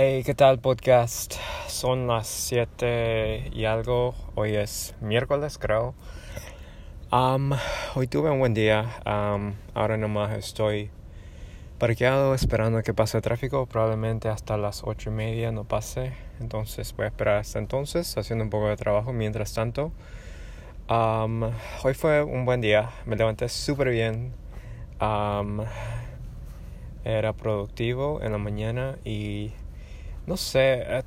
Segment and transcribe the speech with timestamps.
[0.00, 1.34] Hey, ¿qué tal podcast?
[1.66, 4.14] Son las 7 y algo.
[4.36, 5.92] Hoy es miércoles, creo.
[7.10, 7.50] Um,
[7.96, 8.84] hoy tuve un buen día.
[9.04, 10.92] Um, ahora nomás estoy
[11.80, 13.66] parqueado esperando que pase el tráfico.
[13.66, 16.12] Probablemente hasta las 8 y media no pase.
[16.38, 19.90] Entonces voy a esperar hasta entonces, haciendo un poco de trabajo mientras tanto.
[20.88, 21.42] Um,
[21.82, 22.90] hoy fue un buen día.
[23.04, 24.32] Me levanté súper bien.
[27.04, 29.50] era productivo en la mañana y
[30.28, 31.02] no sé, eh,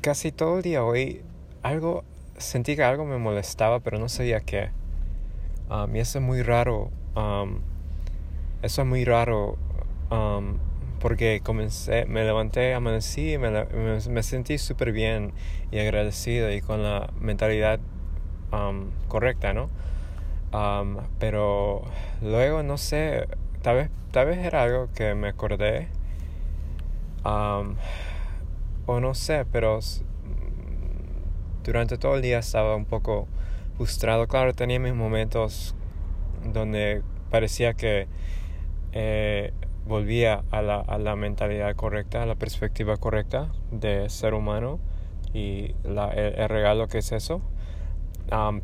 [0.00, 1.20] casi todo el día hoy
[1.62, 2.04] algo,
[2.38, 4.70] sentí que algo me molestaba, pero no sabía qué.
[5.68, 6.90] Um, y eso es muy raro.
[7.14, 7.60] Um,
[8.62, 9.58] eso es muy raro
[10.10, 10.56] um,
[11.00, 13.50] porque comencé, me levanté, amanecí y me,
[14.08, 15.32] me, sentí súper bien
[15.70, 17.78] y agradecido y con la mentalidad
[19.08, 19.68] correcta, ¿no?
[21.18, 21.82] pero
[22.22, 23.28] luego, no sé,
[23.60, 25.88] tal vez, tal vez era algo que me acordé
[28.86, 29.80] o no sé, pero
[31.64, 33.26] durante todo el día estaba un poco
[33.76, 34.26] frustrado.
[34.28, 35.74] Claro, tenía mis momentos
[36.52, 38.06] donde parecía que
[38.92, 39.52] eh,
[39.86, 44.78] volvía a la, a la, mentalidad correcta, a la perspectiva correcta de ser humano
[45.34, 47.42] y la, el, regalo que es eso.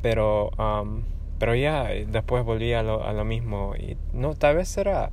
[0.00, 0.50] pero,
[1.38, 5.10] pero ya después volví a lo, a lo mismo y no, tal vez era,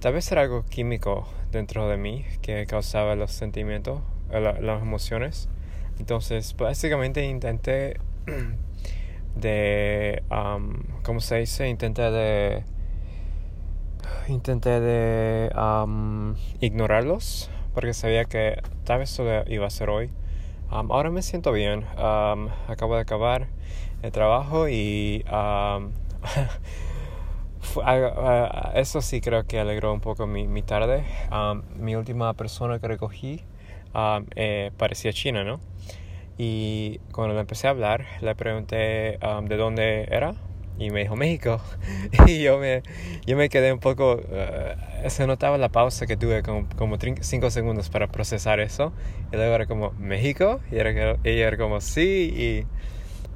[0.00, 4.00] tal vez era algo químico dentro de mí que causaba los sentimientos
[4.40, 5.48] las emociones.
[5.98, 7.98] Entonces, básicamente intenté
[9.36, 11.68] de, um, ¿cómo se dice?
[11.68, 12.64] Intenté de,
[14.28, 15.50] intenté de
[16.60, 20.10] ignorarlos porque sabía que tal vez eso iba a ser hoy.
[20.70, 21.84] ahora me siento bien.
[21.96, 23.48] acabo de acabar
[24.02, 25.24] el trabajo y
[28.74, 31.04] eso sí creo que alegró un poco mi, mi tarde.
[31.76, 33.42] mi última persona que recogí
[34.36, 35.60] eh, parecía china, ¿no?
[36.38, 40.34] Y cuando le empecé a hablar, le pregunté de dónde era
[40.78, 41.60] y me dijo México.
[42.26, 42.82] y yo me,
[43.26, 44.14] yo me quedé un poco...
[44.16, 48.92] Uh, se notaba la pausa que tuve como, como cinco segundos para procesar eso.
[49.32, 50.60] Y luego era como México.
[50.70, 52.32] Y ella era como sí.
[52.34, 52.66] Y,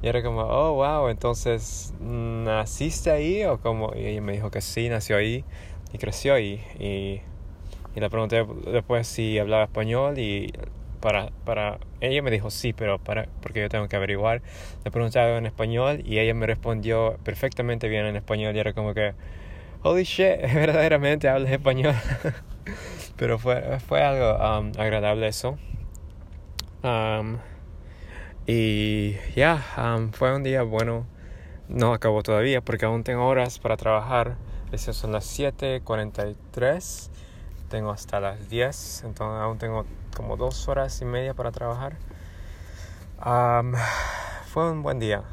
[0.05, 3.43] y, era como, oh, wow, entonces, ¿naciste ahí?
[3.45, 5.43] O como, y ella me dijo que sí, nació ahí
[5.93, 6.61] y creció ahí.
[6.79, 7.21] Y
[7.97, 10.53] y le pregunté después si hablaba español y
[11.01, 14.43] para, para ella me dijo sí, pero para porque yo tengo que averiguar.
[14.85, 18.73] Le pregunté algo en español y ella me respondió perfectamente bien en español y era
[18.73, 19.15] como que
[19.81, 21.95] holy shit, verdaderamente hablas español.
[23.17, 25.57] pero fue, fue algo um, agradable eso.
[26.83, 27.37] Um,
[28.45, 31.07] y ya, um, fue un día bueno.
[31.67, 34.35] No acabó todavía porque aún tengo horas para trabajar.
[34.71, 37.09] Esas son las 7:43
[37.69, 39.85] tengo hasta las 10, entonces aún tengo
[40.15, 41.97] como dos horas y media para trabajar.
[44.45, 45.23] fue un buen día.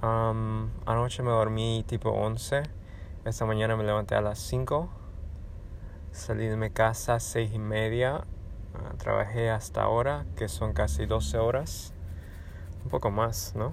[0.00, 2.62] anoche me dormí tipo 11.
[3.24, 4.88] Esta mañana me levanté a las 5.
[6.12, 8.24] Salí de mi casa a 6 y media.
[8.74, 11.92] Ah, trabajé hasta ahora, que son casi 12 horas.
[12.84, 13.72] Un poco más, ¿no?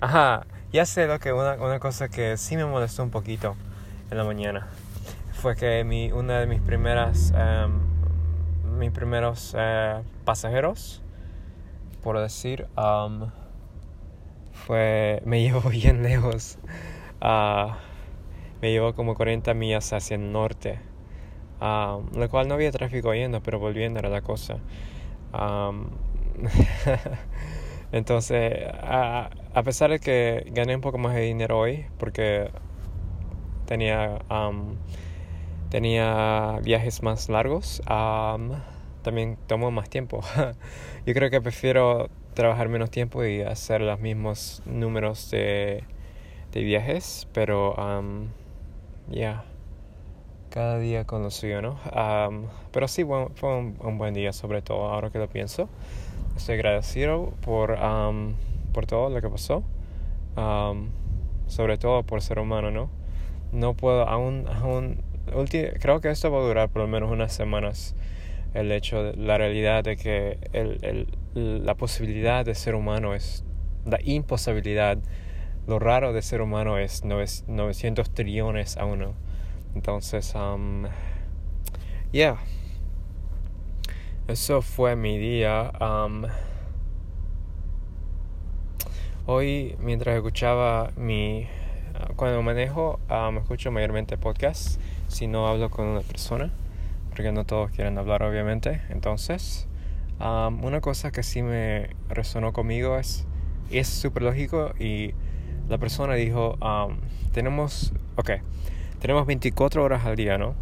[0.00, 3.54] Ajá, ya sé lo que una, una cosa que sí me molestó un poquito
[4.10, 4.68] en la mañana
[5.40, 7.80] fue que mi, una de mis primeras, em,
[8.78, 11.02] mis primeros eh, pasajeros,
[12.02, 12.66] por decir,
[14.52, 16.58] fue, me llevó bien lejos.
[17.22, 17.72] Uh,
[18.60, 20.78] me llevó como 40 millas hacia el norte.
[21.60, 24.58] lo cual no había tráfico yendo, pero volviendo era la cosa.
[27.92, 32.50] entonces, a, a, pesar de que gané un poco más de dinero hoy, porque
[33.64, 34.18] tenía
[35.70, 37.82] tenía viajes más largos,
[39.02, 40.20] también tomó más tiempo.
[41.06, 45.84] Yo creo que prefiero trabajar menos tiempo y hacer los mismos números de,
[46.52, 47.74] de viajes, pero
[49.08, 49.44] ya,
[50.50, 51.78] cada día con lo suyo, ¿no?
[52.72, 55.68] pero sí, fue un, buen día, sobre todo ahora que lo pienso.
[56.36, 57.78] Estoy agradecido por,
[58.72, 59.62] por todo lo que pasó,
[61.46, 62.88] sobre todo por ser humano, ¿no?
[63.52, 65.02] No puedo, aún, aún
[65.80, 67.94] creo que esto va a durar por lo menos unas semanas.
[68.54, 70.78] El hecho, de, la realidad de que el,
[71.34, 73.44] el, la posibilidad de ser humano es
[73.84, 74.98] la imposibilidad.
[75.66, 79.14] Lo raro de ser humano es 900 trillones a uno.
[79.74, 80.86] Entonces, um,
[82.12, 82.38] yeah.
[84.26, 85.72] Eso fue mi día.
[85.80, 86.24] Um,
[89.26, 91.46] hoy, mientras escuchaba mi.
[92.16, 94.78] Cuando manejo, me um, escucho mayormente podcasts
[95.10, 96.50] si no hablo con una persona,
[97.10, 98.80] porque no todos quieren hablar obviamente.
[98.88, 99.66] Entonces,
[100.18, 103.26] una cosa que sí me resonó conmigo es,
[103.70, 105.12] es súper lógico y
[105.68, 106.56] la persona dijo,
[107.32, 108.30] tenemos, ok,
[109.00, 110.54] tenemos 24 horas al día, ¿no?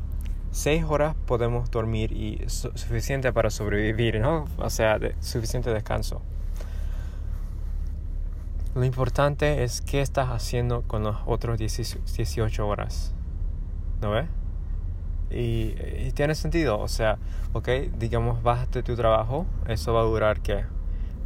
[0.50, 4.46] 6 horas podemos dormir y suficiente para sobrevivir, ¿no?
[4.56, 6.22] O sea, suficiente descanso.
[8.74, 13.12] Lo importante es qué estás haciendo con los otros 18 horas.
[14.00, 14.26] ¿No ves?
[15.30, 15.74] Y,
[16.12, 17.18] tiene sentido, o sea,
[17.52, 20.64] ok, digamos, bájate tu trabajo, eso va a durar que,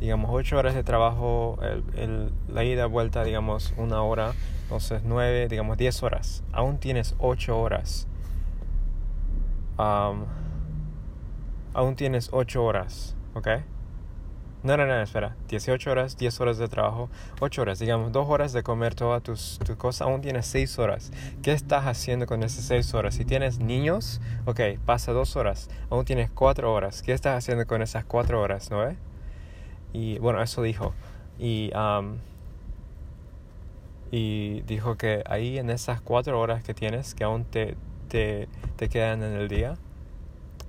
[0.00, 1.58] digamos, 8 horas de trabajo,
[1.94, 4.32] el, la ida, vuelta, digamos, una hora,
[4.64, 8.08] entonces 9, digamos, 10 horas, aún tienes 8 horas.
[9.78, 10.26] aún
[11.96, 13.48] tienes 8 horas, ¿ok?
[14.62, 15.34] No, no, no, espera.
[15.48, 17.10] 18 horas, 10 horas de trabajo,
[17.40, 21.10] 8 horas, digamos, 2 horas de comer todas tus, tus cosas, aún tienes 6 horas.
[21.42, 23.16] ¿Qué estás haciendo con esas 6 horas?
[23.16, 27.02] Si tienes niños, ok, pasa 2 horas, aún tienes 4 horas.
[27.02, 28.96] ¿Qué estás haciendo con esas 4 horas, no ve?
[29.92, 30.94] Y bueno, eso dijo.
[31.40, 31.72] Y,
[34.12, 37.76] y dijo que ahí en esas 4 horas que tienes, que aún te,
[38.08, 39.74] te, te quedan en el día,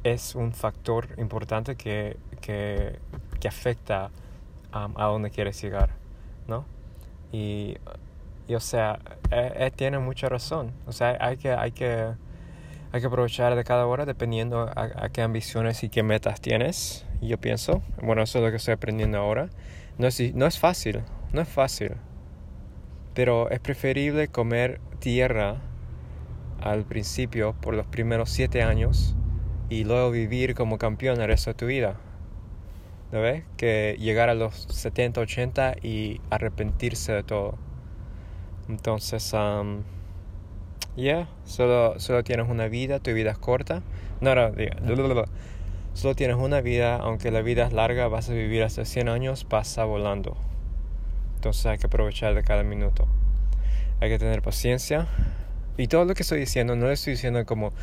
[0.03, 2.99] es un factor importante que, que
[3.43, 4.09] que afecta
[4.71, 5.89] a dónde quieres llegar,
[6.47, 6.63] ¿no?
[7.33, 7.75] Y,
[8.47, 8.99] o sea,
[9.31, 10.71] él, e, tiene mucha razón.
[10.87, 12.13] O sea, hay que, hay que,
[12.93, 17.05] hay que aprovechar de cada hora dependiendo a, qué ambiciones y qué metas tienes.
[17.21, 19.49] yo pienso, bueno, eso es lo que estoy aprendiendo ahora.
[19.97, 21.01] No es, no es fácil,
[21.33, 21.95] no es fácil.
[23.13, 25.57] Pero es preferible comer tierra
[26.61, 29.17] al principio por los primeros siete años
[29.67, 31.97] y luego vivir como campeón el resto de tu vida.
[33.13, 33.43] ¿No ves?
[33.57, 37.59] Que llegar a los 70, 80 y arrepentirse de todo.
[38.67, 39.83] Entonces, um,
[41.45, 43.83] solo, solo tienes una vida, tu vida es corta.
[44.19, 44.51] No, no,
[45.93, 49.43] solo tienes una vida, aunque la vida es larga, vas a vivir hasta 100 años,
[49.43, 50.35] pasa volando.
[51.35, 53.05] Entonces hay que aprovechar de cada minuto.
[54.01, 55.05] Hay que tener paciencia.
[55.77, 57.73] Y todo lo que estoy diciendo, no lo estoy diciendo como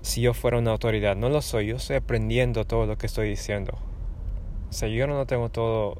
[0.00, 3.28] si yo fuera una autoridad, no lo soy, yo estoy aprendiendo todo lo que estoy
[3.28, 3.78] diciendo.
[4.72, 5.98] O sea, yo no tengo todo,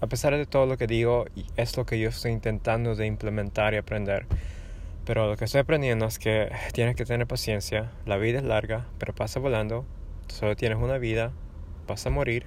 [0.00, 1.24] a pesar de todo lo que digo,
[1.56, 4.26] es lo que yo estoy intentando de implementar y aprender.
[5.04, 8.86] Pero lo que estoy aprendiendo es que tienes que tener paciencia, la vida es larga,
[8.98, 9.84] pero pasa volando,
[10.28, 11.32] solo tienes una vida,
[11.88, 12.46] vas a morir,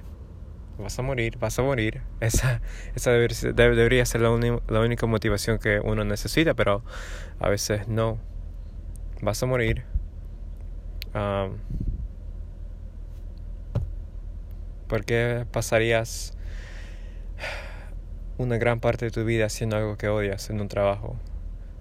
[0.80, 2.04] vas a morir, vas a morir.
[2.22, 2.62] Esa,
[2.96, 4.30] esa debería, ser la,
[4.70, 6.84] la única motivación que uno necesita, pero
[7.38, 8.18] a veces no.
[9.22, 9.84] Vas a morir.
[14.88, 16.38] ¿Por qué pasarías
[18.38, 21.18] una gran parte de tu vida haciendo algo que odias en un trabajo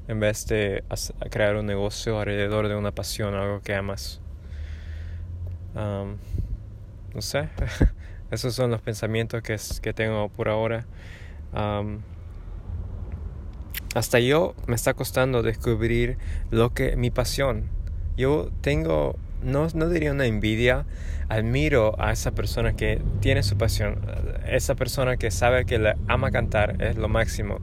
[0.08, 0.84] en vez de
[1.30, 4.20] crear un negocio alrededor de una pasión, algo que amas?
[5.74, 7.48] no sé,
[8.30, 10.86] esos son los pensamientos que, que tengo por ahora.
[13.94, 16.18] hasta yo me está costando descubrir
[16.50, 17.64] lo que mi pasión.
[18.16, 20.86] Yo tengo no, no diría una envidia,
[21.28, 24.00] admiro a esa persona que tiene su pasión,
[24.48, 27.58] esa persona que sabe que le ama cantar, es lo máximo,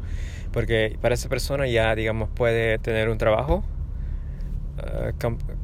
[0.52, 3.64] porque para esa persona ya, digamos, puede tener un trabajo
[4.84, 5.14] eh,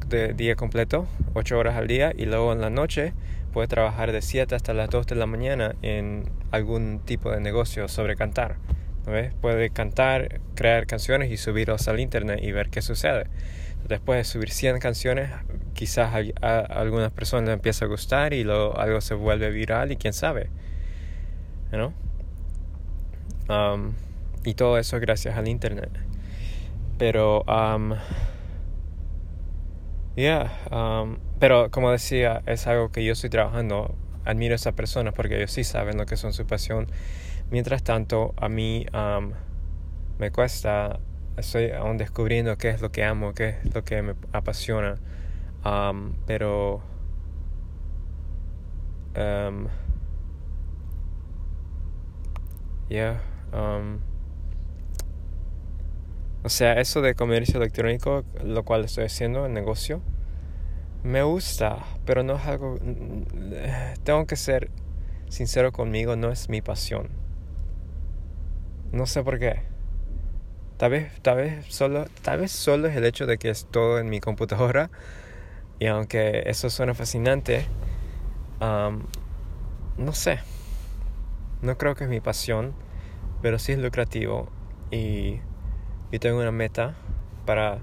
[0.08, 3.12] de día completo, 8 horas al día, y luego en la noche
[3.52, 7.88] puede trabajar de 7 hasta las 2 de la mañana en algún tipo de negocio
[7.88, 8.56] sobre cantar.
[9.40, 13.26] Puede cantar, crear canciones y subirlos al internet y ver qué sucede.
[13.88, 15.30] Después de subir 100 canciones,
[15.78, 19.96] quizás a, algunas personas les empieza a gustar y luego algo se vuelve viral y
[19.96, 20.50] quién sabe.
[21.70, 21.92] ¿No?
[23.48, 23.92] Um,
[24.44, 25.90] y todo eso gracias al internet.
[26.98, 27.94] Pero, um,
[30.16, 33.94] yeah, um, pero como decía, es algo que yo estoy trabajando.
[34.24, 36.88] Admiro a esas personas porque ellos sí saben lo que son su pasión.
[37.52, 39.30] Mientras tanto, a mí um,
[40.18, 40.98] me cuesta,
[41.36, 44.96] estoy aún descubriendo qué es lo que amo, qué es lo que me apasiona.
[45.64, 46.82] Um, pero
[49.16, 49.66] um,
[52.88, 53.20] yeah,
[53.52, 53.98] um,
[56.44, 60.00] o sea, eso de comercio electrónico, lo cual estoy haciendo, el negocio,
[61.02, 62.78] me gusta, pero no es algo...
[64.04, 64.70] Tengo que ser
[65.28, 67.08] sincero conmigo, no es mi pasión.
[68.92, 69.62] No sé por qué.
[70.76, 73.98] Tal vez, tal vez solo, tal vez solo es el hecho de que es todo
[73.98, 74.90] en mi computadora
[75.78, 77.66] y aunque eso suena fascinante,
[78.60, 80.40] no sé,
[81.62, 82.74] no creo que es mi pasión,
[83.42, 84.48] pero sí es lucrativo
[84.90, 85.40] y
[86.10, 86.96] yo tengo una meta
[87.46, 87.78] para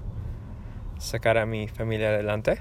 [0.98, 2.60] sacar a mi familia adelante,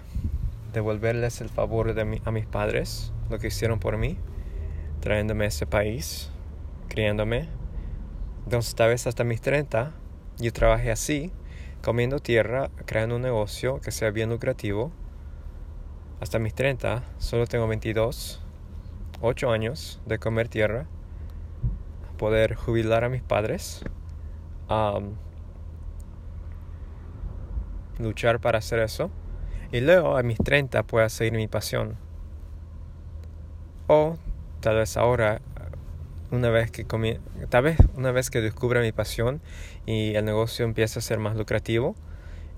[0.73, 4.17] devolverles el favor de a mis padres, lo que hicieron por mí,
[4.99, 6.31] trayéndome a este país,
[6.89, 7.47] criándome.
[8.43, 9.93] Entonces, tal vez hasta mis 30,
[10.37, 11.31] yo trabajé así,
[11.81, 14.91] comiendo tierra, creando un negocio que sea bien lucrativo.
[16.21, 18.41] Hasta mis 30, solo tengo 22,
[19.21, 20.87] 8 años de comer tierra,
[22.17, 23.83] poder jubilar a mis padres,
[27.99, 29.11] luchar para hacer eso
[29.71, 31.97] y luego a mis 30 pueda seguir mi pasión.
[33.87, 34.17] O
[34.61, 35.41] tal vez ahora,
[36.31, 36.85] una vez que
[37.49, 39.41] tal vez una vez que descubra mi pasión
[39.85, 41.95] y el negocio empiece a ser más lucrativo,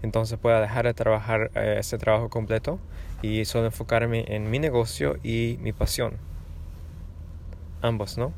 [0.01, 2.79] entonces pueda dejar de trabajar eh, ese trabajo completo
[3.21, 6.17] y solo enfocarme en mi negocio y mi pasión.
[7.81, 8.33] Ambos, ¿no?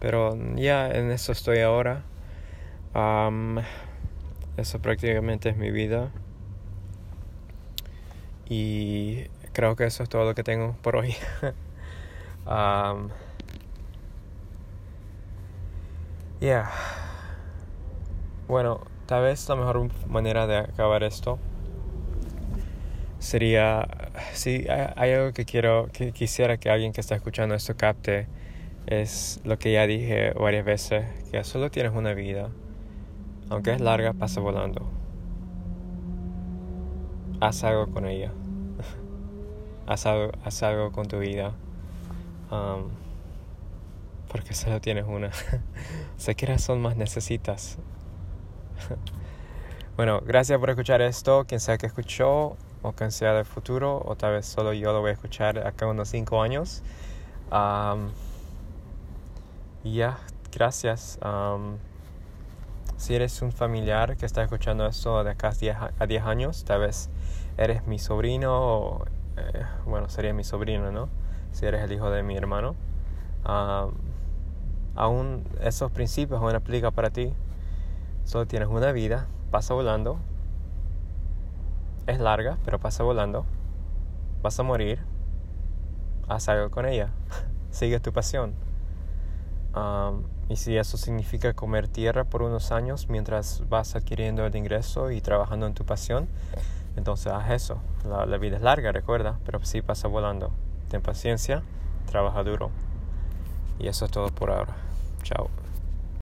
[0.00, 2.02] pero ya en eso estoy ahora.
[4.56, 6.10] Eso prácticamente es mi vida.
[8.48, 11.16] Y creo que eso es todo lo que tengo por hoy.
[12.46, 13.08] um,
[16.40, 16.70] yeah.
[18.48, 21.38] Bueno, tal vez la mejor manera de acabar esto
[23.18, 23.88] sería
[24.32, 28.26] si hay algo que quiero que quisiera que alguien que está escuchando esto capte
[28.86, 32.50] es lo que ya dije varias veces que solo tienes una vida
[33.50, 34.86] aunque es larga, pasa volando.
[37.40, 38.32] Haz algo con ella.
[39.86, 41.52] haz, algo, con tu vida.
[42.50, 42.88] Um,
[44.30, 45.30] porque solo tienes una.
[46.16, 47.78] sé qué razón más necesitas.
[49.96, 51.44] bueno, gracias por escuchar esto.
[51.46, 55.00] Quien sea que escuchó, o quien sea del futuro, o tal vez solo yo lo
[55.00, 56.82] voy a escuchar acá unos 5 años.
[57.50, 58.10] Um,
[59.84, 60.18] ya,
[60.52, 61.18] gracias.
[61.24, 61.76] Um,
[62.96, 65.52] si eres un familiar que está escuchando esto de acá
[65.98, 67.10] a 10 años, tal vez
[67.58, 69.04] eres mi sobrino o,
[69.36, 71.08] eh, bueno, sería mi sobrino, ¿no?
[71.52, 72.74] Si eres el hijo de mi hermano.
[74.96, 77.32] aún esos principios aún aplican para ti.
[78.24, 80.18] Solo tienes una vida, pasa volando.
[82.06, 83.46] Es larga, pero pasa volando.
[84.42, 85.00] Vas a morir.
[86.28, 87.10] Haz algo con ella.
[87.70, 88.54] Sigue tu pasión.
[90.48, 95.20] Y si eso significa comer tierra por unos años mientras vas adquiriendo el ingreso y
[95.20, 96.28] trabajando en tu pasión,
[96.96, 97.78] entonces haz eso.
[98.06, 100.52] La, la vida es larga, recuerda, pero sí pasa volando.
[100.90, 101.62] Ten paciencia,
[102.06, 102.70] trabaja duro.
[103.78, 104.76] Y eso es todo por ahora.
[105.22, 105.63] Chao.